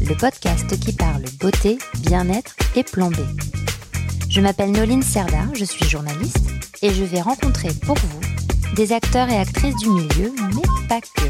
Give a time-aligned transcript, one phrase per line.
[0.00, 3.10] le podcast qui parle beauté, bien-être et plan.
[4.28, 6.50] Je m'appelle Noline Serda, je suis journaliste
[6.82, 8.20] et je vais rencontrer pour vous
[8.74, 11.28] des acteurs et actrices du milieu, mais pas que.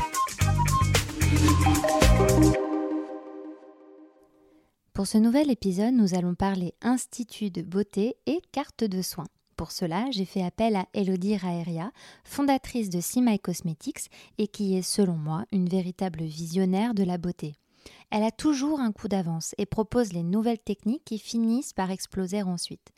[4.92, 9.26] Pour ce nouvel épisode, nous allons parler Institut de beauté et carte de soins.
[9.56, 11.92] Pour cela, j'ai fait appel à Elodie Raeria,
[12.24, 17.54] fondatrice de My Cosmetics et qui est, selon moi, une véritable visionnaire de la beauté.
[18.10, 22.42] Elle a toujours un coup d'avance et propose les nouvelles techniques qui finissent par exploser
[22.42, 22.92] ensuite.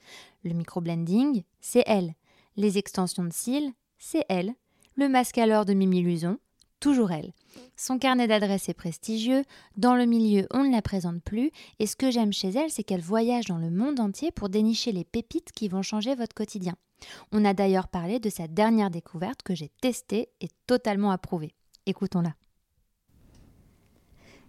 [0.45, 2.15] Le microblending, c'est elle.
[2.57, 4.55] Les extensions de cils, c'est elle.
[4.97, 6.39] Le masque à l'or de Mimi Luson,
[6.81, 7.33] toujours elle.
[7.77, 9.45] Son carnet d'adresses est prestigieux,
[9.77, 12.85] dans le milieu on ne la présente plus, et ce que j'aime chez elle, c'est
[12.85, 16.77] qu'elle voyage dans le monde entier pour dénicher les pépites qui vont changer votre quotidien.
[17.33, 21.55] On a d'ailleurs parlé de sa dernière découverte que j'ai testée et totalement approuvée.
[21.87, 22.35] Écoutons-la.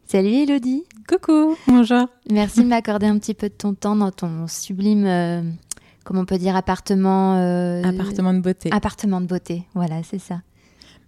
[0.10, 2.08] Salut Elodie Coucou, bonjour.
[2.30, 5.42] Merci de m'accorder un petit peu de ton temps dans ton sublime, euh,
[6.04, 7.38] comment on peut dire, appartement.
[7.38, 8.70] euh, Appartement de beauté.
[8.72, 10.42] Appartement de beauté, voilà, c'est ça.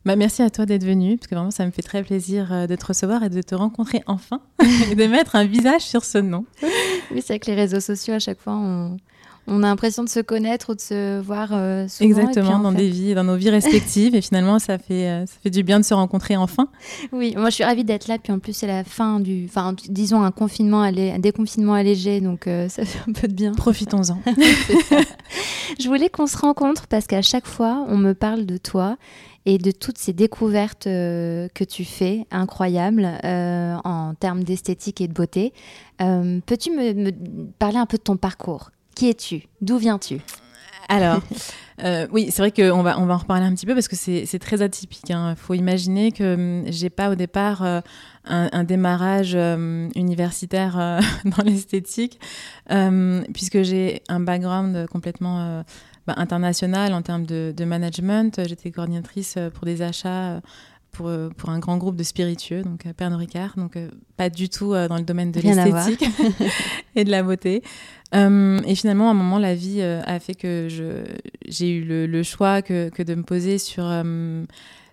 [0.06, 2.68] Bah, merci à toi d'être venu, parce que vraiment ça me fait très plaisir euh,
[2.68, 4.42] de te recevoir et de te rencontrer enfin,
[4.92, 6.46] et de mettre un visage sur ce nom.
[7.12, 8.98] Oui, c'est vrai que les réseaux sociaux, à chaque fois, on,
[9.50, 12.06] on a l'impression de se connaître ou de se voir euh, souvent.
[12.10, 15.26] Exactement, puis, dans, fait- des vies, dans nos vies respectives, et finalement ça fait, euh,
[15.26, 16.68] ça fait du bien de se rencontrer enfin.
[17.12, 19.46] Oui, moi je suis ravie d'être là, puis en plus c'est la fin du...
[19.50, 23.34] Enfin, disons un confinement, allé- un déconfinement allégé, donc euh, ça fait un peu de
[23.34, 23.52] bien.
[23.54, 24.20] Profitons-en.
[25.80, 28.98] Je voulais qu'on se rencontre parce qu'à chaque fois, on me parle de toi
[29.46, 35.08] et de toutes ces découvertes euh, que tu fais, incroyables, euh, en termes d'esthétique et
[35.08, 35.54] de beauté.
[36.02, 37.12] Euh, Peux-tu me, me
[37.58, 38.72] parler un peu de ton parcours?
[39.00, 39.44] Qui es-tu?
[39.62, 40.20] D'où viens-tu?
[40.90, 41.22] Alors,
[41.86, 43.96] euh, oui, c'est vrai qu'on va, on va en reparler un petit peu parce que
[43.96, 45.06] c'est très atypique.
[45.08, 47.80] Il faut imaginer que hum, j'ai pas au départ euh,
[48.26, 51.00] un, démarrage euh, universitaire euh,
[51.38, 52.20] dans l'esthétique,
[52.72, 55.64] euh, puisque j'ai un background complètement
[56.06, 58.42] bah, international en termes de, management.
[58.50, 60.42] J'étais coordinatrice pour des achats.
[60.92, 64.30] Pour, euh, pour un grand groupe de spiritueux, donc euh, Pernod Ricard, donc euh, pas
[64.30, 66.04] du tout euh, dans le domaine de l'esthétique
[66.96, 67.64] et de la beauté.
[68.12, 70.68] Et finalement, à un moment, la vie a fait que
[71.48, 73.88] j'ai eu le, le choix que, que de me poser sur,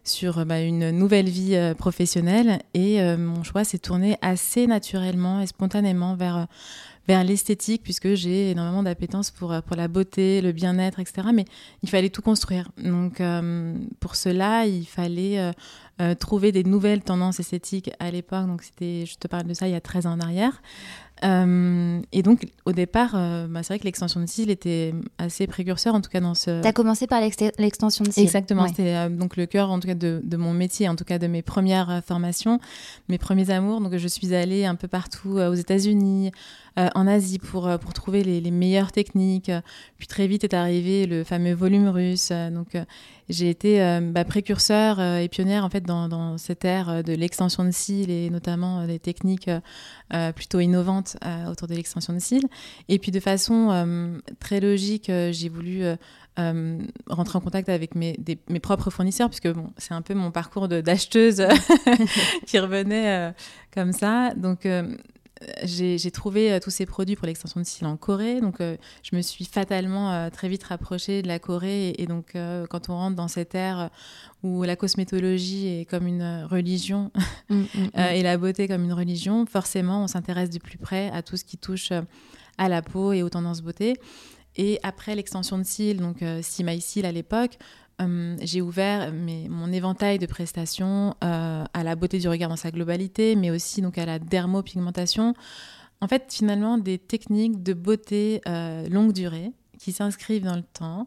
[0.04, 2.60] sur bah, une nouvelle vie professionnelle.
[2.74, 6.46] Et mon choix s'est tourné assez naturellement et spontanément vers,
[7.08, 11.28] vers l'esthétique, puisque j'ai énormément d'appétence pour, euh, pour la beauté, le bien-être, etc.
[11.32, 11.44] Mais
[11.82, 12.70] il fallait tout construire.
[12.82, 15.52] Donc, euh, pour cela, il fallait
[16.00, 18.46] euh, trouver des nouvelles tendances esthétiques à l'époque.
[18.46, 20.62] Donc, c'était, je te parle de ça il y a 13 ans en arrière.
[21.24, 25.46] Euh, et donc, au départ, euh, bah, c'est vrai que l'extension de cils était assez
[25.46, 26.60] précurseur, en tout cas dans ce.
[26.60, 28.22] Tu as commencé par l'exte- l'extension de cils.
[28.22, 28.68] Exactement, Ouais.
[28.68, 31.18] c'était euh, donc le cœur en tout cas de, de mon métier, en tout cas
[31.18, 32.60] de mes premières formations,
[33.08, 33.80] mes premiers amours.
[33.80, 36.32] Donc je suis allée un peu partout aux États-Unis,
[36.76, 39.50] en Asie pour, pour trouver les, les meilleures techniques.
[39.96, 42.30] Puis très vite est arrivé le fameux volume russe.
[42.52, 42.76] Donc
[43.28, 47.02] j'ai été euh, bah, précurseur euh, et pionnière en fait dans, dans cette ère euh,
[47.02, 49.50] de l'extension de cils et notamment euh, des techniques
[50.36, 51.16] plutôt innovantes
[51.50, 52.46] autour de l'extension de cils.
[52.88, 55.82] Et puis de façon très logique, j'ai voulu
[56.38, 56.78] euh,
[57.08, 58.14] rentrer en contact avec mes,
[58.50, 61.42] mes propres fournisseurs, puisque bon, c'est un peu mon parcours d'acheteuse
[62.46, 63.32] qui revenait euh,
[63.72, 64.34] comme ça.
[64.34, 64.94] Donc, euh,
[65.62, 68.40] j'ai trouvé euh, tous ces produits pour l'extension de cils en Corée.
[68.40, 71.88] Donc, euh, je me suis fatalement euh, très vite rapprochée de la Corée.
[71.88, 73.90] Et, et donc, euh, quand on rentre dans cette ère
[74.42, 77.10] où la cosmétologie est comme une religion
[77.48, 78.00] Mm, mm, mm.
[78.14, 81.44] et la beauté comme une religion, forcément, on s'intéresse de plus près à tout ce
[81.44, 81.92] qui touche
[82.58, 83.94] à la peau et aux tendances beauté.
[84.56, 87.58] Et après l'extension de cils, donc euh, My Seal à l'époque,
[88.00, 92.56] euh, j'ai ouvert mes- mon éventail de prestations euh, à la beauté du regard dans
[92.56, 95.34] sa globalité, mais aussi donc à la dermopigmentation.
[96.00, 101.06] En fait, finalement, des techniques de beauté euh, longue durée qui s'inscrivent dans le temps.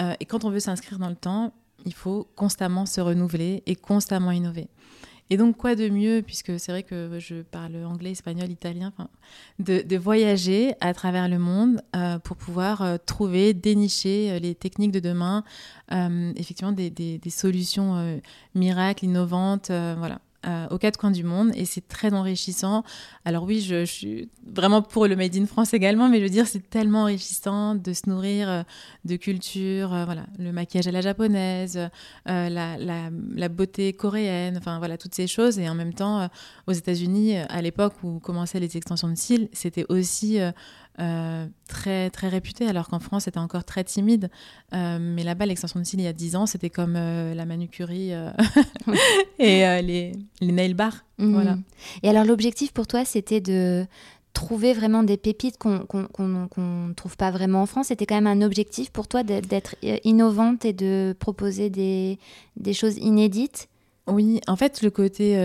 [0.00, 1.52] Euh, et quand on veut s'inscrire dans le temps,
[1.84, 4.68] il faut constamment se renouveler et constamment innover.
[5.28, 8.92] Et donc, quoi de mieux, puisque c'est vrai que je parle anglais, espagnol, italien,
[9.58, 14.92] de, voyager à travers le monde euh, pour pouvoir euh, trouver, dénicher euh, les techniques
[14.92, 15.42] de demain,
[15.90, 18.20] effectivement des, des- solutions
[18.54, 19.70] miracles, innovantes,
[20.46, 22.84] euh, aux quatre coins du monde et c'est très enrichissant.
[23.24, 26.46] Alors oui, je, suis vraiment pour le Made in France également, mais je veux dire,
[26.46, 28.64] c'est tellement enrichissant de se nourrir
[29.04, 31.78] de culture, voilà, le maquillage à la japonaise,
[32.26, 35.58] la, la, la, beauté coréenne, enfin voilà, toutes ces choses.
[35.58, 36.28] Et en même temps,
[36.66, 40.38] aux États-Unis, à l'époque où commençaient les extensions de cils, c'était aussi
[40.98, 44.30] euh, très, très réputé, alors qu'en France, c'était encore très timide.
[44.72, 47.44] Euh, mais là-bas, l'extension de cils, il y a 10 ans, c'était comme euh, la
[47.44, 48.12] manucurie
[49.38, 51.04] et les, les, nail bars.
[51.18, 51.32] Mhm.
[51.32, 51.58] Voilà.
[52.02, 53.86] Et alors, l'objectif pour toi, c'était de
[54.32, 57.88] trouver vraiment des pépites qu'on ne trouve pas vraiment en France?
[57.88, 62.18] C'était quand même un objectif pour toi d'être innovante et de proposer des,
[62.56, 63.68] des choses inédites?
[64.06, 65.36] Oui, en fait, le côté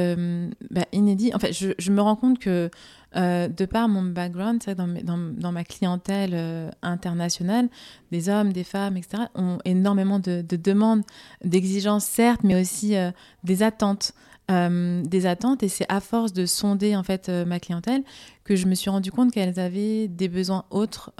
[0.69, 2.69] bah, inédit, en fait, je, je, me rends compte que
[3.15, 7.67] euh, de par mon background, dans, ma clientèle euh, internationale,
[8.11, 11.03] des hommes, des femmes, etc., ont énormément de, demandes,
[11.43, 13.11] d'exigences, certes, mais aussi euh,
[13.43, 14.13] des attentes.
[14.49, 18.03] des attentes et c'est à force de sonder en fait ma clientèle
[18.43, 21.13] que je me suis rendu compte qu'elles avaient des besoins autres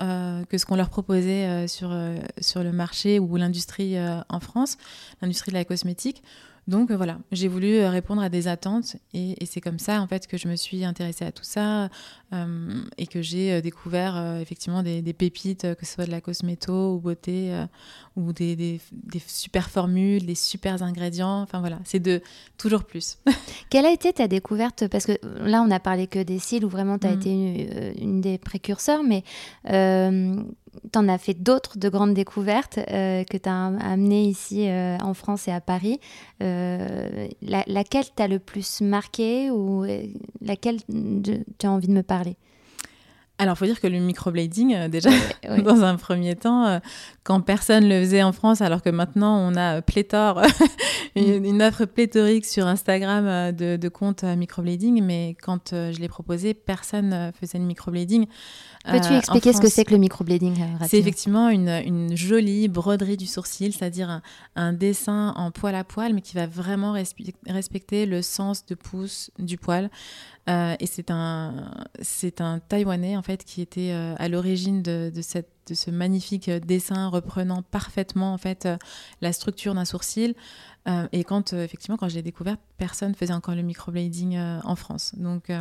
[0.49, 4.77] que ce qu'on leur proposait sur le marché ou l'industrie en France,
[5.21, 6.23] l'industrie de la cosmétique
[6.67, 10.07] donc euh, voilà, j'ai voulu euh, répondre à des attentes et, c'est comme ça en
[10.07, 11.89] fait que je me suis intéressée à tout ça
[12.33, 16.99] euh, et que j'ai découvert effectivement des, pépites, que ce soit de la cosméto ou
[16.99, 17.51] beauté
[18.15, 18.79] ou des,
[19.27, 21.41] super formules, des super ingrédients.
[21.41, 22.21] Enfin voilà, c'est de
[22.57, 23.17] toujours plus.
[23.69, 24.87] Quelle a été ta découverte?
[24.87, 25.13] Parce que
[25.43, 27.19] là, on a parlé que des cils où vraiment tu as mm.
[27.19, 29.23] été une, des précurseurs, mais
[30.91, 34.97] tu en as fait d'autres de grandes découvertes euh, que tu as amenées ici euh,
[35.01, 35.99] en France et à Paris.
[36.41, 39.85] Euh, laquelle t'a le plus marqué ou
[40.41, 42.35] laquelle tu as envie de me parler?
[43.41, 45.09] Alors, il faut dire que le microblading, déjà,
[45.65, 46.79] dans un premier temps,
[47.23, 50.41] quand personne le faisait en France, alors que maintenant on a pléthore,
[51.15, 56.53] une, une, offre pléthorique sur Instagram de, de comptes microblading, mais quand je l'ai proposé,
[56.53, 58.27] personne faisait le microblading.
[58.85, 62.67] Peux-tu euh, expliquer ce que c'est que le microblading euh, C'est effectivement une, une, jolie
[62.67, 64.21] broderie du sourcil, c'est-à-dire
[64.55, 66.93] un, dessin en poil à poil, mais qui va vraiment
[67.47, 69.89] respecter le sens de pouce du poil.
[70.49, 71.71] Euh, et c'est un,
[72.01, 76.49] c'est un Taïwanais en fait qui était à l'origine de, de, cette, de ce magnifique
[76.49, 78.67] dessin reprenant parfaitement en fait
[79.21, 80.35] la structure d'un sourcil.
[80.87, 84.59] Euh, et quand, euh, effectivement, quand je l'ai découvert, personne faisait encore le microblading euh,
[84.63, 85.13] en France.
[85.15, 85.51] Donc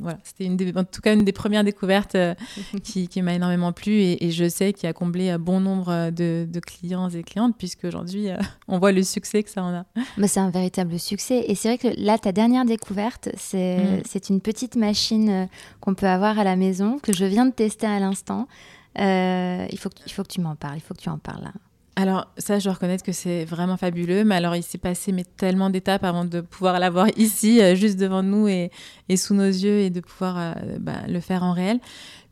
[0.00, 0.46] voilà, c'était
[0.76, 2.16] en tout cas une des premières découvertes
[2.82, 6.46] qui, qui m'a énormément plu et, je sais qu'il a comblé un bon nombre de,
[6.60, 8.28] clients et clientes puisque aujourd'hui
[8.68, 9.84] on voit le succès que ça en a.
[10.18, 14.02] Mais c'est un véritable succès et c'est vrai que là, ta dernière découverte, c'est mm.
[14.04, 15.48] c'est une petite machine
[15.80, 18.48] qu'on peut avoir à la maison que je viens de tester à l'instant.
[18.96, 21.52] Il, faut que, faut que tu m'en parles, il faut que tu en parles là.
[21.98, 25.24] Alors ça, je dois reconnaître que c'est vraiment fabuleux, mais alors il s'est passé mais,
[25.24, 28.70] tellement d'étapes avant de pouvoir l'avoir ici, euh, juste devant nous et,
[29.16, 31.80] sous nos yeux, et de pouvoir euh, bah, le faire en réel.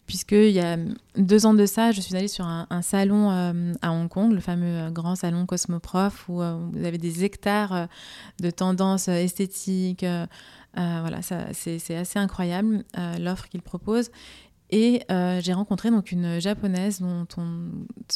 [0.07, 0.77] Puisqu'il y a
[1.17, 4.39] deux ans de ça, je suis allée sur un, salon euh, à Hong Kong, le
[4.39, 7.89] fameux grand salon Cosmoprof, où vous avez des hectares
[8.39, 10.07] de tendances esthétiques.
[10.77, 12.85] voilà, c'est assez incroyable
[13.19, 14.13] l'offre qu'ils proposent.
[14.71, 17.45] Et euh, j'ai rencontré donc une japonaise dont on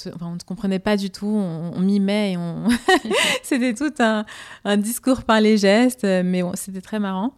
[0.06, 2.64] ne comprenait pas du tout, on, mimait et on...
[3.42, 4.24] c'était tout un,
[4.64, 7.34] un, discours par les gestes, mais bon, c'était très marrant.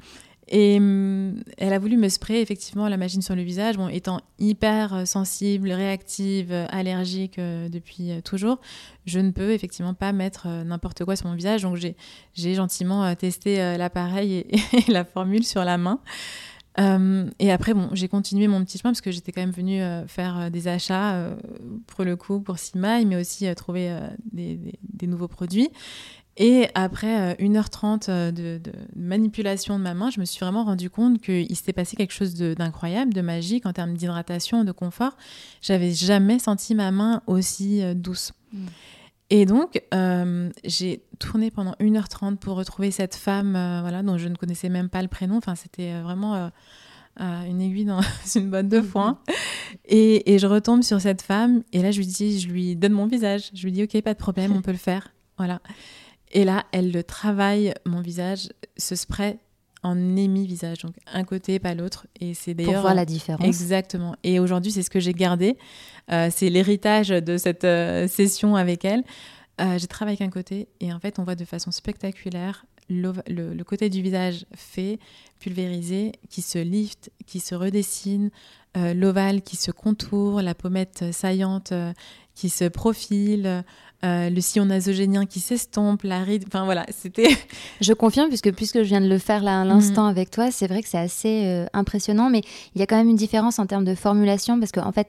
[0.48, 4.20] Et hum, elle a voulu me sprayer effectivement la machine sur le visage, bon, étant
[4.38, 8.60] hyper euh, sensible, réactive, allergique euh, depuis toujours,
[9.04, 11.62] je ne peux effectivement pas mettre n'importe quoi sur mon visage.
[11.62, 14.56] Donc j'ai gentiment testé l'appareil et,
[14.88, 16.00] et, la formule sur la main.
[16.78, 19.82] Euh, et après, bon, j'ai continué mon petit chemin parce que j'étais quand même venue
[19.82, 21.30] euh, faire euh, des achats
[21.86, 23.94] pour le coup, pour Simai, mais aussi trouver
[24.32, 25.68] des, nouveaux produits.
[26.38, 31.20] Et après 1h30 de, de, manipulation de ma main, je me suis vraiment rendu compte
[31.20, 35.16] qu'il s'était passé quelque chose d'incroyable, de, magique en termes d'hydratation, de confort.
[35.60, 38.32] J'avais jamais senti ma main aussi douce.
[38.52, 38.66] Mmh.
[39.34, 44.28] Et donc, euh, j'ai tourné pendant 1h30 pour retrouver cette femme euh, voilà, dont je
[44.28, 45.38] ne connaissais même pas le prénom.
[45.38, 46.50] Enfin, c'était euh, vraiment
[47.18, 48.02] une aiguille dans
[48.36, 49.20] une boîte de foin.
[49.86, 52.92] Et, et, je retombe sur cette femme et là, je lui dis, je lui donne
[52.92, 53.50] mon visage.
[53.54, 55.14] Je lui dis, OK, pas de problème, on peut le faire.
[55.38, 55.62] Voilà.
[56.32, 59.38] Et là, elle le travaille, mon visage, ce spray
[59.82, 62.06] en émi-visage, donc un côté, pas l'autre.
[62.20, 62.74] Et c'est d'ailleurs.
[62.74, 63.46] Pour voir la différence.
[63.46, 64.14] Exactement.
[64.22, 65.56] Et aujourd'hui, c'est ce que j'ai gardé.
[66.10, 69.02] Euh, c'est l'héritage de cette euh, session avec elle.
[69.60, 73.62] Euh, j'ai travaillé avec un côté et en fait, on voit de façon spectaculaire le,
[73.62, 74.98] côté du visage fait,
[75.38, 78.30] pulvérisé, qui se lift, qui se redessine,
[78.74, 81.72] l'ovale qui se contourne, la pommette saillante
[82.34, 83.64] qui se profile,
[84.04, 86.44] euh, le sillon nasogénien qui s'estompe, la ride.
[86.48, 87.28] Enfin voilà, c'était.
[87.80, 90.10] je confirme, puisque, puisque je viens de le faire là à l'instant mm.
[90.10, 92.42] avec toi, c'est vrai que c'est assez euh, impressionnant, mais
[92.74, 95.08] il y a quand même une différence en termes de formulation, parce qu'en en fait,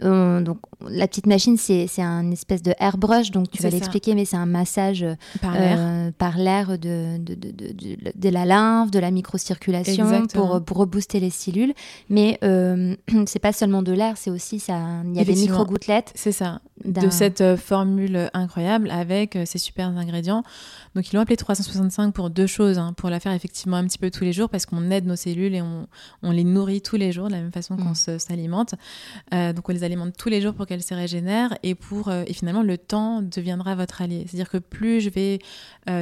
[0.00, 0.58] donc,
[0.88, 4.46] la petite machine, c'est un espèce de airbrush, donc tu vas l'expliquer, mais c'est un
[4.46, 5.06] massage
[5.40, 7.52] par l'air de, de, de,
[8.14, 11.74] de, la lymphe, de la microcirculation pour, pour rebooster les cellules.
[12.10, 12.38] Mais
[13.26, 14.80] c'est pas seulement de l'air, c'est aussi ça.
[15.04, 16.12] Il y a des micro-gouttelettes.
[16.14, 16.60] C'est ça.
[16.84, 20.42] De cette formule incroyable avec euh, ces super ingrédients.
[20.94, 23.98] Donc ils l'ont appelé 365 pour deux choses, hein, pour la faire effectivement un petit
[23.98, 25.86] peu tous les jours parce qu'on aide nos cellules et on,
[26.22, 28.18] on, les nourrit tous les jours de la même façon qu'on mm.
[28.18, 28.74] s'alimente.
[29.32, 32.24] Euh, donc on les alimente tous les jours pour qu'elles se régénèrent et pour euh,
[32.26, 34.24] et finalement le temps deviendra votre allié.
[34.28, 35.38] C'est-à-dire que plus je vais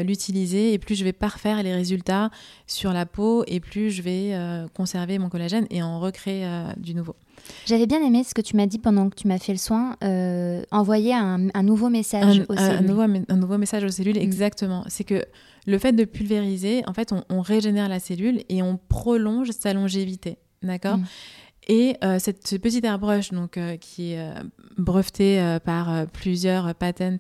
[0.05, 2.31] l'utiliser et plus je vais parfaire les résultats
[2.67, 4.37] sur la peau et plus je vais
[4.75, 6.47] conserver mon collagène et en recréer
[6.77, 7.17] du nouveau.
[7.67, 9.97] J'avais bien aimé ce que tu m'as dit pendant que tu m'as fait le soin,
[10.71, 12.79] envoyer un, un, nouveau message aux cellules.
[12.79, 14.85] Un nouveau, un nouveau message aux cellules, exactement.
[14.89, 15.25] C'est que
[15.67, 20.39] le fait de pulvériser, en fait, on, régénère la cellule et on prolonge sa longévité.
[20.63, 21.05] D'accord mm.
[21.69, 24.35] Et euh, cette, ce petit airbrush, donc, euh, qui est euh,
[24.79, 27.19] breveté par plusieurs patents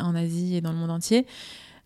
[0.00, 1.26] en Asie et dans le monde entier,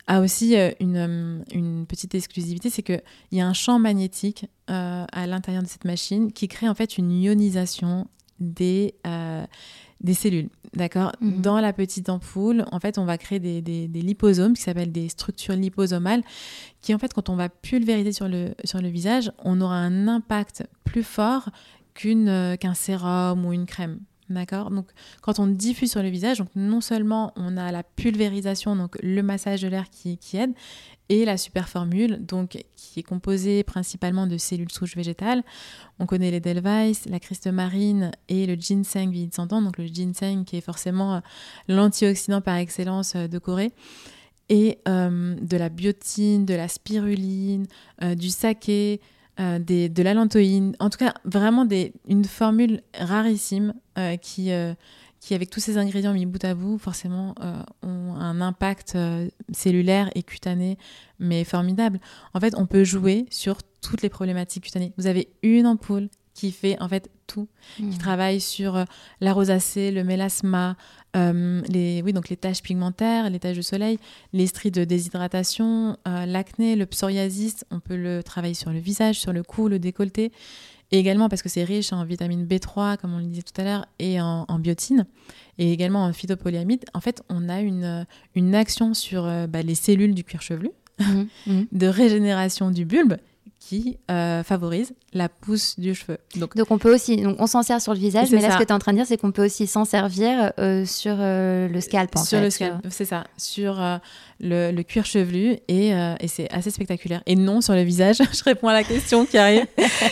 [0.07, 5.63] a aussi une, une, petite exclusivité, c'est qu'il y a un champ magnétique à l'intérieur
[5.63, 8.07] de cette machine qui crée en fait une ionisation
[8.39, 8.95] des,
[10.05, 11.13] des cellules, d'accord?
[11.21, 11.41] Mhm.
[11.41, 15.09] Dans la petite ampoule, en fait, on va créer des, des, liposomes qui s'appellent des
[15.09, 16.23] structures liposomales,
[16.83, 20.07] qui en fait, quand on va pulvériser sur le, sur le visage, on aura un
[20.07, 21.49] impact plus fort
[21.95, 24.01] qu'une euh, qu'un sérum ou une crème.
[24.31, 24.87] D'accord Donc,
[25.21, 29.23] quand on diffuse sur le visage, donc non seulement on a la pulvérisation, donc le
[29.23, 30.55] massage de l'air qui, aide,
[31.11, 35.43] et la super formule, donc qui est composée principalement de cellules souches végétales.
[35.99, 40.57] On connaît les Delweiss, la Christe marine et le ginseng vieillissant, donc le ginseng qui
[40.57, 41.21] est forcément euh,
[41.69, 43.73] l'antioxydant par excellence euh, de Corée,
[44.49, 47.67] et euh, de la biotine, de la spiruline,
[48.17, 49.01] du saké,
[49.39, 51.67] des, de l'allantoïne, en tout cas vraiment
[52.09, 53.75] une formule rarissime
[54.23, 54.51] qui
[55.25, 59.27] qui, avec tous ces ingrédients mis bout à bout, forcément, euh, ont un impact euh,
[59.53, 60.77] cellulaire et cutané,
[61.19, 61.99] mais formidable.
[62.35, 64.93] En fait, on peut jouer sur toutes les problématiques cutanées.
[64.99, 67.99] Vous avez une ampoule qui fait en fait tout, qui mmh.
[67.99, 68.85] travaille sur euh,
[69.21, 70.77] la rosacée, le mélasma,
[71.15, 73.99] les, oui, donc les taches pigmentaires, les taches de soleil,
[74.33, 77.65] les stries de déshydratation, l'acné, le psoriasis.
[77.71, 80.33] On peut le travailler sur le visage, sur le cou, le décolleté.
[80.95, 83.65] Et également parce que c'est riche en vitamine B3, comme on le disait tout à
[83.65, 85.07] l'heure, et en, biotine,
[85.59, 86.85] et également en phytopolyamide.
[86.95, 90.71] En fait, on a une, une action sur euh, bah, les cellules du cuir chevelu,
[91.01, 91.63] mmh, mmh.
[91.73, 93.17] de régénération du bulbe,
[93.67, 96.19] qui euh, favorise la pousse du cheveu.
[96.37, 98.59] Donc, donc on peut aussi, donc on s'en sert sur le visage, mais là ce
[98.59, 101.17] que tu es en train de dire, c'est qu'on peut aussi s'en servir euh, sur
[101.19, 102.15] euh, le scalp.
[102.17, 103.81] En sur le scalp, c'est ça, sur
[104.41, 107.23] le, le, cuir chevelu et, et c'est assez spectaculaire.
[107.27, 109.67] Et non sur le visage, je réponds à la question qui arrive,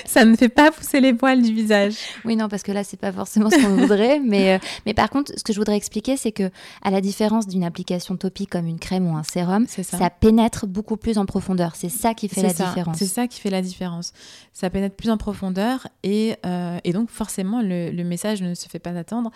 [0.07, 1.95] ça ne fait pas pousser les poils du visage.
[2.25, 5.33] Oui, non, parce que là c'est pas forcément ce qu'on voudrait, mais, mais par contre,
[5.37, 6.51] ce que je voudrais expliquer, c'est que
[6.83, 9.83] à la différence d'une application topique comme une crème ou un sérum, ça.
[9.83, 10.11] ça.
[10.11, 11.75] pénètre beaucoup plus en profondeur.
[11.75, 12.97] C'est ça qui fait la différence.
[12.97, 14.13] C'est ça qui fait la différence.
[14.53, 18.69] Ça pénètre plus en profondeur et, euh, et donc forcément le, le, message ne se
[18.69, 19.31] fait pas attendre.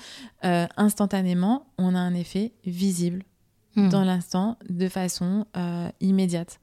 [0.44, 3.22] Euh, instantanément, on a un effet visible
[3.74, 3.88] hmm.
[3.88, 6.60] dans l'instant de façon euh, immédiate.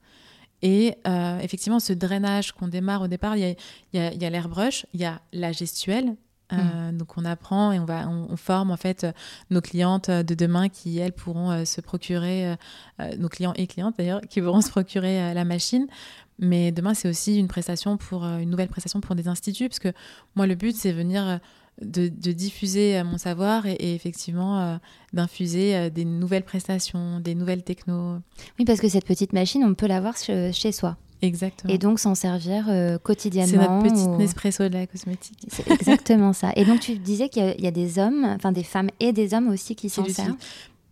[0.62, 0.96] Et
[1.42, 3.54] effectivement, ce drainage qu'on démarre au départ, il y a,
[3.92, 6.16] y a, y a l'airbrush, il y a la gestuelle,
[6.50, 6.96] hmm.
[6.96, 9.06] donc on apprend et on va on, forme en fait
[9.50, 12.56] nos clientes de demain qui elles pourront se procurer
[13.18, 15.86] nos clients et clientes d'ailleurs qui pourront se procurer la machine
[16.38, 19.78] mais demain, c'est aussi une prestation pour euh, une nouvelle prestation pour des instituts, parce
[19.78, 19.92] que
[20.34, 21.38] moi, le but, c'est venir euh,
[21.80, 24.80] de, diffuser euh, mon savoir et, effectivement
[25.12, 28.18] d'infuser des nouvelles prestations, des nouvelles technos.
[28.58, 30.96] Oui, parce que cette petite machine, on peut l'avoir chez, soi.
[31.24, 31.72] Exactement.
[31.72, 32.66] Et donc s'en servir
[33.02, 33.62] quotidiennement.
[33.62, 35.38] C'est notre petite Nespresso de la cosmétique.
[35.48, 36.52] C'est exactement ça.
[36.56, 39.48] Et donc tu disais qu'il y, a des hommes, enfin des femmes et des hommes
[39.48, 40.36] aussi qui s'en servent.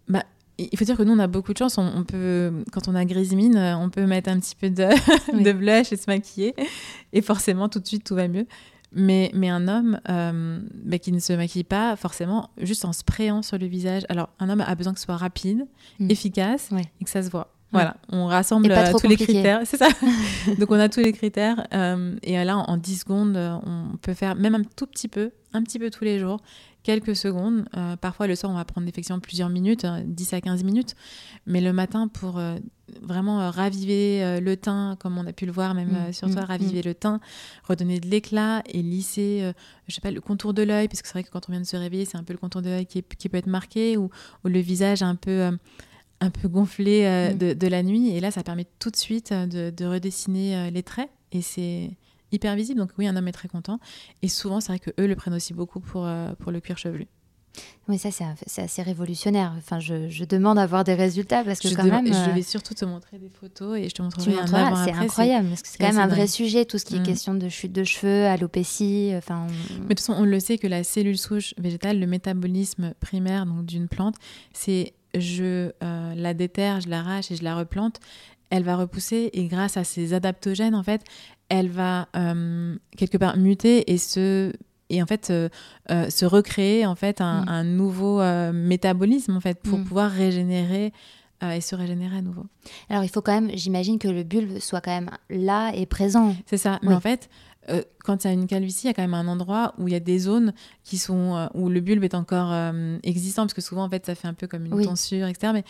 [0.08, 0.24] Bah,
[0.58, 1.78] il faut dire que nous, on a beaucoup de chance.
[1.78, 4.88] On, peut, quand on a grise mine, on peut mettre un petit peu de,
[5.42, 6.54] de blush et se maquiller.
[7.12, 8.46] Et forcément, tout de suite, tout va mieux.
[8.94, 13.40] Mais, mais un homme euh, bah, qui ne se maquille pas, forcément, juste en sprayant
[13.42, 14.02] sur le visage.
[14.08, 15.66] Alors, un homme a besoin que ce soit rapide,
[15.98, 16.10] mm.
[16.10, 16.70] efficace
[17.00, 17.54] et que ça se voit.
[17.72, 19.62] Voilà, on rassemble euh, tous les critères.
[19.64, 19.88] C'est ça.
[20.58, 21.66] Donc on a tous les critères.
[21.72, 25.62] Euh, et là, en, 10 secondes, on peut faire même un tout petit peu un
[25.62, 26.40] petit peu tous les jours,
[26.82, 27.66] quelques secondes.
[27.76, 30.94] Euh, parfois, le soir, on va prendre effectivement plusieurs minutes, 10 à 15 minutes.
[31.44, 32.40] Mais le matin, pour
[33.02, 36.46] vraiment raviver le teint, comme on a pu le voir même Mm, sur toi, mm,
[36.46, 37.20] raviver le teint,
[37.68, 39.52] redonner de l'éclat et lisser,
[39.88, 41.60] je sais pas, le contour de l'œil, parce que c'est vrai que quand on vient
[41.60, 44.08] de se réveiller, c'est un peu le contour de l'œil qui, peut être marqué, ou,
[44.44, 45.50] ou le visage un peu
[46.22, 47.38] un peu gonflé euh, Mm.
[47.38, 48.10] de, de la nuit.
[48.10, 51.10] Et là, ça permet tout de suite euh, de, de redessiner euh, les traits.
[51.32, 51.90] Et c'est
[52.30, 52.80] hyper visible.
[52.80, 53.78] Donc oui, un homme est très content.
[54.22, 57.06] Et souvent, c'est vrai que eux le prennent aussi beaucoup pour, pour le cuir chevelu.
[57.86, 58.08] Oui, ça,
[58.46, 59.52] c'est assez révolutionnaire.
[59.58, 62.06] Enfin, je, je demande à voir des résultats parce que Je, quand même.
[62.06, 64.92] je vais surtout te montrer des photos et je te tu montrerai un avant c'est
[64.92, 67.02] incroyable parce que c'est quand même un vrai sujet, tout ce qui est Mm.
[67.02, 69.12] question de chute de cheveux, alopécie.
[69.14, 72.06] Enfin, on- Mais de toute façon, on le sait que la cellule souche végétale, le
[72.06, 74.14] métabolisme primaire donc d'une plante,
[74.54, 78.00] c'est je euh, la déterre, je l'arrache et je la replante.
[78.50, 81.02] Elle va repousser et grâce à ces adaptogènes, en fait,
[81.48, 84.52] elle va euh, quelque part muter et se
[84.90, 85.48] et en fait euh,
[85.90, 87.48] euh, se recréer en fait un, Mm.
[87.48, 89.84] un nouveau euh, métabolisme en fait pour Mm.
[89.84, 90.92] pouvoir régénérer
[91.56, 92.46] et se régénérer à nouveau.
[92.88, 96.36] Alors, il faut quand même, j'imagine que le bulbe soit quand même là et présent.
[96.46, 96.78] C'est ça.
[96.84, 97.28] Mais en fait,
[97.70, 99.86] euh, quand il y a une calvitie, il y a quand même un endroit où
[99.88, 100.52] il y a des zones
[100.82, 104.04] qui sont euh, où le bulbe est encore euh, existant, parce que souvent en fait
[104.06, 104.84] ça fait un peu comme une Oui.
[104.84, 105.52] tonsure, etc.
[105.54, 105.64] Mais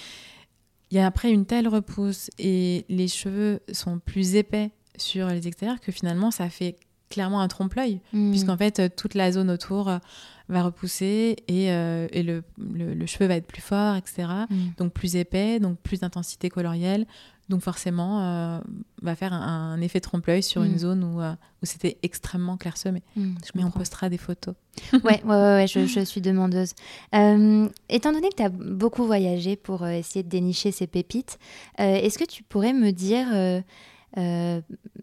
[0.91, 5.47] il y a après une telle repousse et les cheveux sont plus épais sur les
[5.49, 6.77] extérieurs que finalement ça fait
[7.11, 8.31] clairement un trompe-l'œil, Mm.
[8.31, 9.91] puisqu'en fait toute la zone autour
[10.49, 14.29] va repousser et, et le, le- le cheveu va être plus fort, etc.
[14.51, 14.57] Mm.
[14.79, 17.07] Donc plus épais, donc plus d'intensité colorielle.
[17.53, 18.61] Donc forcément, euh,
[19.03, 20.65] va faire un, un effet trompe-l'œil sur Mm.
[20.67, 21.33] une zone où, euh,
[21.63, 23.03] où c'était extrêmement clairsemé.
[23.15, 24.55] Mm, je Mais on postera des photos.
[24.95, 26.73] Ouais, ouais, ouais, ouais, je, je suis demandeuse.
[27.15, 31.39] Euh, étant donné que tu as beaucoup voyagé pour essayer de dénicher ces pépites,
[31.77, 33.27] est-ce que tu pourrais me dire.
[34.19, 34.61] Euh,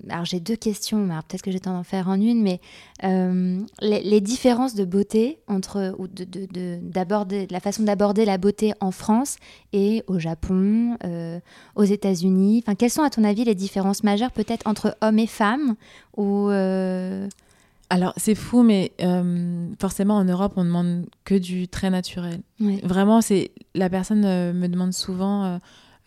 [0.09, 2.59] alors j'ai deux questions, peut-être que j'ai tendance d'en faire en une, mais
[3.03, 8.73] euh, les, les différences de beauté entre ou de, de, la façon d'aborder la beauté
[8.79, 9.37] en France
[9.73, 11.39] et au Japon, euh,
[11.75, 12.63] aux États-Unis.
[12.63, 15.75] Enfin, quelles sont à ton avis les différences majeures peut-être entre hommes et femmes
[16.17, 16.49] ou
[17.91, 22.41] Alors c'est fou, mais euh, forcément en Europe, on demande que du très naturel.
[22.83, 25.57] Vraiment, c'est la personne euh, me demande souvent, euh,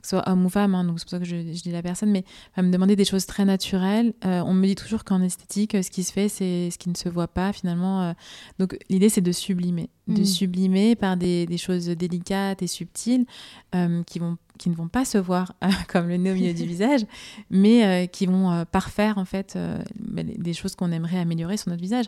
[0.03, 1.71] que ce soit homme ou femme, hein, donc c'est pour ça que je, je dis
[1.71, 2.25] la personne, mais
[2.59, 4.13] me demander des choses très naturelles.
[4.25, 6.89] Euh, on me dit toujours qu'en esthétique, euh, ce qui se fait, c'est ce qui
[6.91, 8.03] ne se voit pas finalement.
[8.03, 8.13] euh.
[8.59, 10.25] donc l'idée, c'est de sublimer, de Mhm.
[10.25, 13.25] sublimer par des, des choses délicates et subtiles
[13.75, 15.55] euh, qui vont qui ne vont pas se voir
[15.89, 17.03] comme le nez au milieu du visage,
[17.51, 21.57] mais euh, qui vont euh, parfaire en fait euh, bah, des choses qu'on aimerait améliorer
[21.57, 22.07] sur notre visage.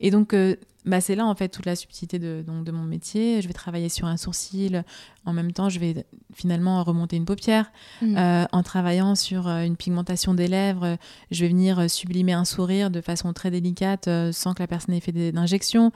[0.00, 0.56] Et donc euh,
[0.86, 3.42] bah, c'est là en fait toute la subtilité de, donc, de mon métier.
[3.42, 4.84] Je vais travailler sur un sourcil,
[5.24, 7.72] en même temps je vais finalement remonter une paupière.
[8.00, 8.16] Mm.
[8.16, 10.96] Euh, en travaillant sur euh, une pigmentation des lèvres, euh,
[11.32, 14.68] je vais venir euh, sublimer un sourire de façon très délicate euh, sans que la
[14.68, 15.90] personne ait fait d'injections.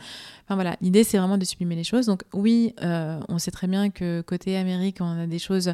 [0.44, 2.06] Enfin voilà, l'idée c'est vraiment de sublimer les choses.
[2.06, 5.72] Donc oui, euh, on sait très bien que côté Amérique, on a des choses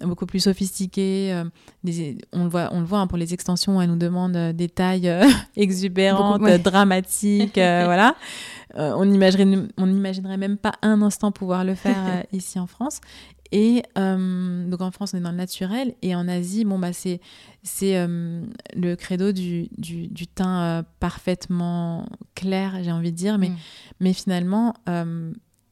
[0.00, 1.32] beaucoup plus sophistiquées.
[1.32, 1.44] euh,
[1.84, 4.52] des- on le voit, on le voit hein, pour les extensions, elles nous demandent euh,
[4.52, 5.24] des tailles euh,
[5.56, 6.58] exubérantes, Beaucoup, ouais.
[6.58, 8.14] dramatiques, euh, voilà.
[8.78, 13.00] On n'imaginerait, on même pas un instant pouvoir le faire ici en France.
[13.52, 15.94] Et donc en France, on est dans le naturel.
[16.02, 17.20] Et en Asie, bon, bah, c'est,
[17.62, 23.38] c'est le credo du, du, du teint parfaitement clair, j'ai envie de dire.
[23.38, 23.56] Mais, Mm.
[24.00, 24.74] mais finalement,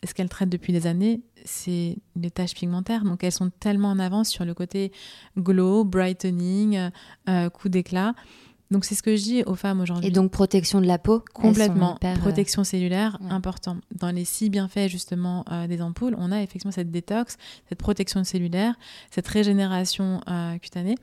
[0.04, 3.04] ce qu'elles traitent depuis des années, c'est les taches pigmentaires.
[3.04, 4.92] Donc elles sont tellement en avance sur le côté
[5.38, 6.90] glow, brightening,
[7.28, 8.14] euh, coup d'éclat.
[8.70, 10.08] Donc c'est ce que je dis aux femmes aujourd'hui.
[10.08, 11.96] Et donc protection de la peau Complètement.
[11.96, 13.30] hyper, euh, Protection cellulaire, ouais.
[13.30, 13.76] important.
[13.94, 17.36] Dans les six bienfaits, justement, euh, des ampoules, on a effectivement cette détox,
[17.68, 18.74] cette protection cellulaire,
[19.10, 20.96] cette régénération euh, cutanée.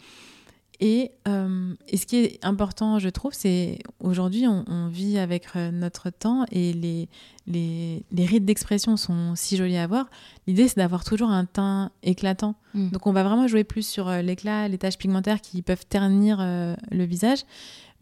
[0.84, 5.46] Et, euh, et ce qui est important, je trouve, c'est aujourd'hui, on, on vit avec
[5.56, 7.08] euh, notre temps et les,
[7.46, 10.10] les, les rites d'expression sont si jolis à voir.
[10.48, 12.56] L'idée, c'est d'avoir toujours un teint éclatant.
[12.74, 12.90] Mm.
[12.90, 16.40] Donc, on va vraiment jouer plus sur euh, l'éclat, les taches pigmentaires qui peuvent ternir
[16.42, 17.44] euh, le visage.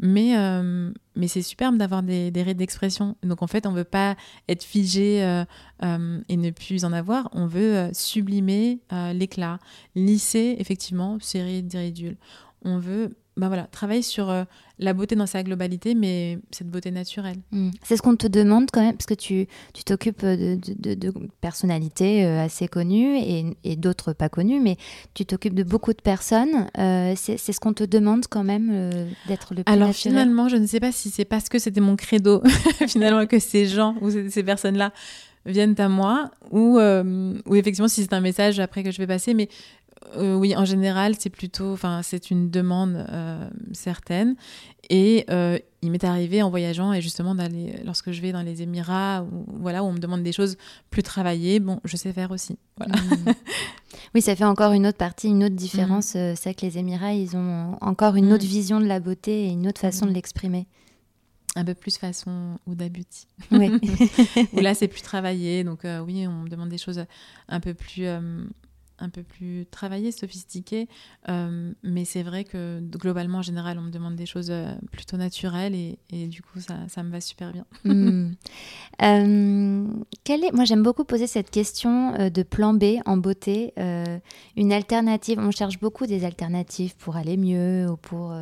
[0.01, 3.17] Mais, euh, mais c'est superbe d'avoir des, des rides d'expression.
[3.23, 4.15] Donc, en fait, on veut pas
[4.47, 7.27] être figé et ne plus en avoir.
[7.33, 8.79] On veut sublimer
[9.13, 9.59] l'éclat,
[9.95, 12.15] lisser, effectivement, ces rides d'iridules.
[12.63, 14.43] On veut bah voilà, travailler sur euh,
[14.79, 17.37] la beauté dans sa globalité, mais cette beauté naturelle.
[17.51, 17.69] Mm.
[17.83, 20.93] C'est ce qu'on te demande quand même, parce que tu tu t'occupes de, de, de-
[20.95, 24.75] de personnalités euh, assez connues et, et d'autres pas connues, mais
[25.13, 26.67] tu t'occupes de beaucoup de personnes.
[26.77, 30.11] Euh, c'est ce qu'on te demande quand même euh, d'être le plus Alors naturel.
[30.13, 32.43] finalement, je ne sais pas si c'est parce que c'était mon credo,
[32.89, 34.91] finalement, que ces gens ou ces, personnes-là
[35.45, 39.33] viennent à moi, ou, ou effectivement si c'est un message après que je vais passer,
[39.33, 39.47] mais
[40.15, 44.35] euh, oui, en général, c'est plutôt, enfin, c'est une demande euh, certaine.
[44.89, 48.61] Et euh, il m'est arrivé en voyageant et justement d'aller, lorsque je vais dans les
[48.61, 50.57] Émirats, où, voilà, où on me demande des choses
[50.89, 52.57] plus travaillées, bon, je sais faire aussi.
[52.77, 52.95] Voilà.
[52.95, 53.33] Mmh.
[54.15, 56.15] Oui, ça fait encore une autre partie, une autre différence.
[56.15, 56.35] Mmh.
[56.35, 58.33] c'est que les Émirats, ils ont encore une mmh.
[58.33, 60.65] autre vision de la beauté et une autre façon de l'exprimer
[61.55, 63.27] un peu plus façon Ouda Beauty.
[63.51, 63.69] Oui.
[64.53, 65.63] Où là, c'est plus travaillé.
[65.63, 67.03] Donc, oui, on me demande des choses
[67.49, 68.05] un peu plus
[68.99, 70.87] un peu plus travaillé, sophistiqué.
[71.29, 75.17] Euh, mais c'est vrai que globalement, en général, on me demande des choses euh, plutôt
[75.17, 77.65] naturelles et, du coup, ça, me va super bien.
[77.89, 78.33] Hmm.
[79.01, 79.87] Euh,
[80.23, 80.51] quelle est...
[80.51, 83.73] Moi, j'aime beaucoup poser cette question de plan B en beauté.
[84.55, 88.33] une alternative, on cherche beaucoup des alternatives pour aller mieux ou pour,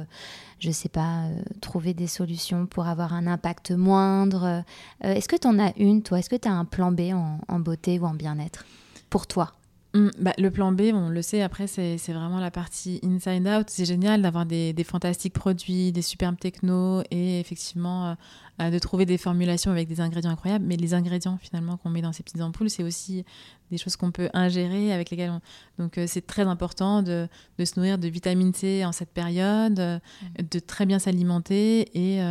[0.60, 1.30] je sais pas,
[1.62, 4.64] trouver des solutions pour avoir un impact moindre.
[5.02, 6.20] Est-ce que tu en as une, toi?
[6.20, 7.14] Est-ce que tu as un plan B
[7.48, 8.66] en beauté ou en bien-être?
[9.10, 9.54] Pour toi?
[9.94, 13.70] Mm, bah, le plan B, on le sait, après, c'est vraiment la partie inside out.
[13.70, 18.14] C'est génial d'avoir des, des, fantastiques produits, des superbes technos et effectivement euh,
[18.62, 20.66] euh, de trouver des formulations avec des ingrédients incroyables.
[20.66, 23.24] Mais les ingrédients finalement qu'on met dans ces petites ampoules, c'est aussi
[23.72, 25.42] des choses qu'on peut ingérer avec lesquelles on...
[25.78, 29.80] Donc euh, c'est très important de, de, se nourrir de vitamine C en cette période,
[29.80, 30.44] mm.
[30.52, 32.22] de très bien s'alimenter et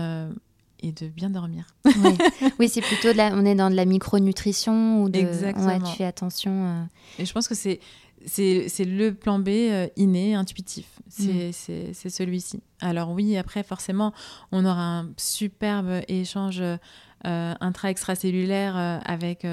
[0.86, 1.66] et de bien dormir.
[2.58, 5.66] oui, c'est plutôt de la, on est dans de la micronutrition ou de, Exactement.
[5.66, 6.52] Ouais, tu fais attention.
[6.52, 6.82] Euh.
[7.18, 7.80] Et je pense que c'est
[8.26, 10.86] c'est le plan B euh, inné, intuitif.
[11.08, 12.62] C'est celui-ci.
[12.80, 14.12] Alors oui, après, forcément,
[14.52, 16.78] on aura un superbe échange euh,
[17.24, 19.46] intra-extracellulaire euh, avec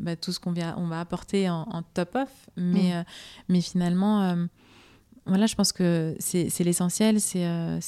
[0.00, 2.30] bah, tout ce qu'on on va apporter en, en top-off.
[2.56, 3.04] Mais, mm.
[3.48, 4.36] mais finalement,
[5.26, 7.80] voilà, je pense que c'est l'essentiel, c'est euh,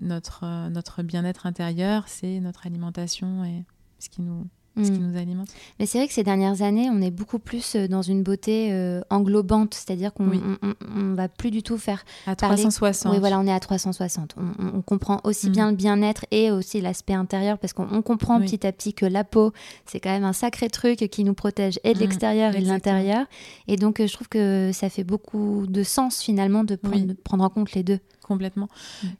[0.00, 3.64] notre, euh, notre bien-être intérieur, c'est notre alimentation et
[3.98, 4.46] ce qui nous,
[4.84, 5.10] ce qui mm.
[5.10, 5.48] nous alimente.
[5.78, 8.68] Mais c'est vrai que ces dernières années, on est beaucoup plus euh, dans une beauté
[8.72, 12.04] euh, englobante, c'est-à-dire qu'on ne va plus du tout faire.
[12.26, 13.12] À 360.
[13.12, 14.36] Oui, voilà, on est à 360.
[14.74, 15.52] On, comprend aussi mm.
[15.52, 19.24] bien le bien-être et aussi l'aspect intérieur parce qu'on comprend petit à petit que la
[19.24, 19.52] peau,
[19.86, 22.00] c'est quand même un sacré truc qui nous protège et de mm.
[22.00, 23.26] l'extérieur et de l'intérieur.
[23.66, 27.12] Et donc, euh, je trouve que ça fait beaucoup de sens finalement de prendre, de
[27.12, 28.68] prendre en compte les deux complètement.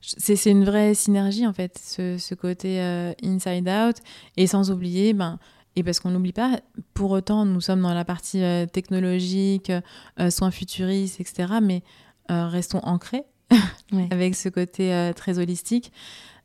[0.02, 3.96] C'est une vraie synergie en fait, ce, côté euh, inside out,
[4.36, 5.38] et sans oublier, ben,
[5.74, 6.60] et parce qu'on n'oublie pas,
[6.94, 9.72] pour autant, nous sommes dans la partie euh, technologique,
[10.20, 11.82] euh, soins futuristes, etc., mais
[12.28, 13.24] restons ancrés
[14.10, 15.92] avec ce côté très holistique.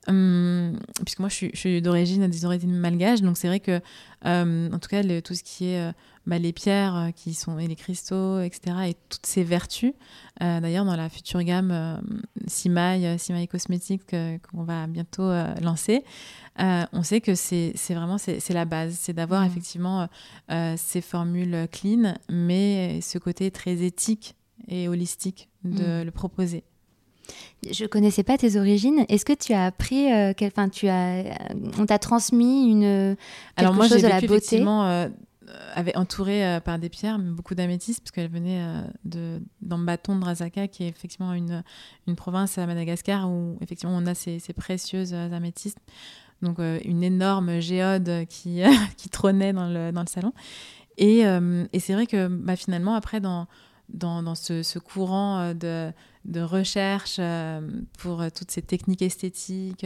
[0.08, 3.80] Hum, puisque moi je suis, d'origine des origines malgaches, donc c'est vrai que
[4.26, 5.94] en tout cas tout ce qui est
[6.26, 8.78] bah, les pierres euh, qui sont, et les cristaux, etc.
[8.88, 9.94] Et toutes ces vertus.
[10.42, 11.98] Euh, d'ailleurs, dans la future gamme euh,
[12.48, 14.16] Simaï, Simaï Cosmétiques
[14.52, 15.30] qu'on va bientôt
[15.62, 16.04] lancer,
[16.58, 18.96] on sait que c'est vraiment c'est la base.
[19.00, 19.48] C'est d'avoir mmh.
[19.48, 20.08] effectivement
[20.78, 24.36] ces formules clean, mais ce côté très éthique
[24.68, 26.06] et holistique de mmh.
[26.06, 26.64] le proposer.
[27.70, 29.06] Je connaissais pas tes origines.
[29.10, 30.08] Est-ce que tu as appris,
[30.44, 31.24] enfin, tu as,
[31.80, 33.18] on t'a transmis une quelque
[33.56, 34.64] Alors moi, chose de la beauté?
[35.50, 40.16] euh, avait entouré euh, par des pierres, beaucoup d'améthystes, parce qu'elle venait euh, de, bâton
[40.18, 41.64] de Razaka, qui est effectivement une,
[42.08, 45.80] une province à Madagascar où effectivement on a ces, ces précieuses améthystes.
[46.42, 48.62] Donc une énorme géode qui,
[48.98, 50.34] qui trônait dans le, dans le salon.
[50.98, 53.48] Et, et c'est vrai que bah, finalement, après, dans,
[53.94, 55.92] dans, dans ce, ce, courant de,
[56.26, 57.20] de recherche
[58.00, 59.86] pour toutes ces techniques esthétiques,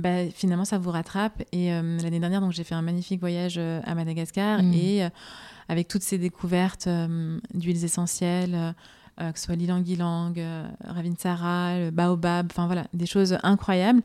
[0.00, 1.42] bah, finalement, ça vous rattrape.
[1.52, 4.72] Et euh, l'année dernière, donc j'ai fait un magnifique voyage euh, à Madagascar mm.
[4.72, 5.08] et euh,
[5.68, 6.88] avec toutes ces découvertes
[7.54, 8.74] d'huiles essentielles,
[9.18, 10.34] que ce soit l'ilang-ilang,
[10.84, 14.02] ravinsara, le baobab, enfin voilà, des choses incroyables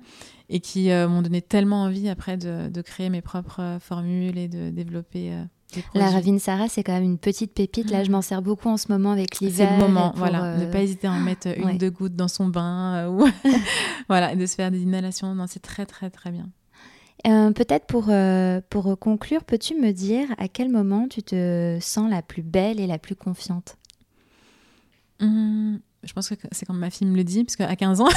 [0.49, 4.69] et qui m'ont donné tellement envie après de, de, créer mes propres formules et de
[4.69, 5.34] développer
[5.93, 7.89] la Ravinsara, c'est quand même une petite pépite.
[7.89, 9.69] Là, je m'en sers beaucoup en ce moment avec l'hiver.
[9.69, 10.57] C'est le moment, voilà.
[10.57, 12.95] Ne pas hésiter à en mettre une, ou deux gouttes dans son bain.
[12.95, 13.27] Euh, ou
[14.09, 15.33] voilà, et de se faire des inhalations.
[15.35, 16.49] Non, c'est très, très, très bien.
[17.27, 22.09] Euh, peut-être pour, euh, pour conclure, peux-tu me dire à quel moment tu te sens
[22.09, 23.77] la plus belle et la plus confiante?
[25.21, 28.09] Hum, Je pense que c'est quand ma fille me le dit, parce qu'à 15 ans,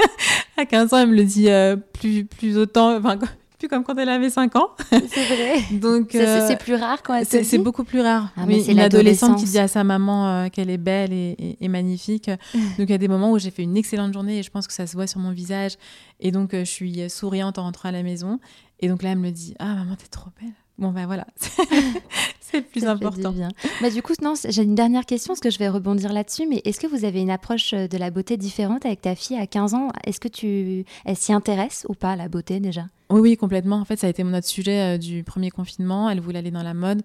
[0.56, 1.48] à 15 ans, elle me le dit
[1.92, 3.18] plus, plus autant, enfin,
[3.58, 4.70] plus comme quand elle avait 5 ans.
[4.90, 5.60] C'est vrai.
[5.72, 8.30] Donc euh, c'est plus rare quand elle C'est beaucoup plus rare.
[8.36, 11.56] Ah, mais c'est une adolescente qui dit à sa maman euh, qu'elle est belle et,
[11.60, 12.28] et, magnifique.
[12.54, 14.66] donc il y a des moments où j'ai fait une excellente journée et je pense
[14.66, 15.76] que ça se voit sur mon visage.
[16.20, 18.38] Et donc euh, je suis souriante en rentrant à la maison.
[18.80, 20.52] Et donc là elle me dit ah maman t'es trop belle.
[20.78, 21.26] Bon ben voilà,
[22.40, 23.32] c'est le plus important.
[23.32, 23.48] Bien.
[23.80, 26.60] Bah, du coup, non, j'ai une dernière question, parce que je vais rebondir là-dessus, mais
[26.66, 29.72] est-ce que vous avez une approche de la beauté différente avec ta fille à 15
[29.72, 29.88] ans?
[30.04, 30.84] Est-ce que tu...
[31.06, 32.84] Elle s'y intéresse ou pas, la beauté déjà?
[33.08, 33.76] Oui, oui, complètement.
[33.76, 36.10] En fait, ça a été notre sujet euh, du premier confinement.
[36.10, 37.02] Elle voulait aller dans la mode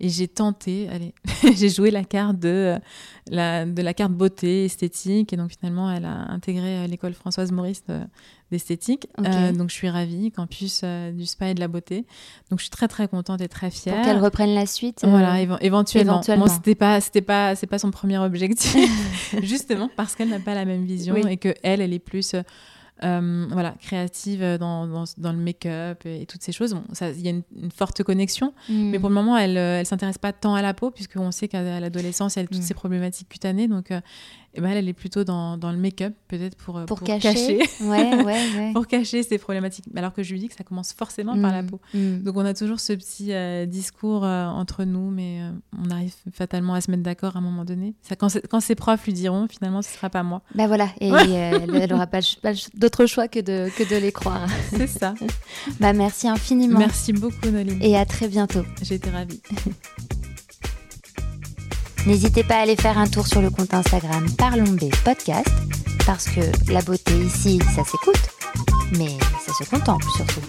[0.00, 1.14] et j'ai tenté, allez,
[1.56, 2.78] j'ai joué la carte de, euh,
[3.28, 7.52] la, de la carte beauté esthétique et donc finalement, elle a intégré euh, l'école Françoise
[7.52, 7.84] Maurice
[8.50, 9.06] d'esthétique.
[9.16, 12.04] donc je suis ravie, campus du spa et de la beauté.
[12.50, 13.94] Donc je suis très très contente et très fière.
[13.94, 15.04] Pour qu'elle reprenne la suite.
[15.04, 15.88] Voilà, éventuellement.
[15.90, 16.46] éventuellement.
[16.46, 18.90] Bon, c'était pas, c'était pas, c'est pas son premier objectif,
[19.42, 22.34] justement parce qu'elle n'a pas la même vision et que elle, elle est plus
[23.04, 26.76] euh, voilà, créative dans, dans, le make-up et, toutes ces choses.
[27.00, 28.90] Il y a une, forte connexion, mm.
[28.90, 31.48] mais pour le moment, elle ne euh, s'intéresse pas tant à la peau, puisqu'on sait
[31.48, 32.62] qu'à l'adolescence, elle a toutes mm.
[32.62, 33.68] ces problématiques cutanées.
[33.68, 33.92] Donc,
[34.54, 38.22] euh, et ben elle, est plutôt dans, dans le make-up, peut-être pour, pour, cacher, Ouais,
[38.24, 39.84] ouais, pour cacher ces problématiques.
[39.96, 41.80] Alors que je lui dis que ça commence forcément par la mm, peau.
[41.94, 42.18] Mm.
[42.22, 45.50] Donc on a toujours ce petit euh, discours euh, entre nous, mais euh,
[45.84, 47.94] on arrive fatalement à se mettre d'accord à un moment donné.
[48.02, 50.42] Ça, quand, quand, ses profs lui diront, finalement, ce ne sera pas moi.
[50.54, 54.46] Ben voilà, et elle n'aura pas, pas d'autre choix que de, que de les croire.
[54.70, 55.14] C'est ça.
[55.80, 56.78] bah, merci infiniment.
[56.78, 57.82] Merci beaucoup, Noline.
[57.82, 58.62] Et à très bientôt.
[58.90, 59.40] Été ravie.
[62.06, 65.48] N'hésitez pas à aller faire un tour sur le compte Instagram Parlons Podcast,
[66.06, 66.40] parce que
[66.70, 68.20] la beauté ici, ça s'écoute,
[68.98, 70.42] mais ça se contemple surtout.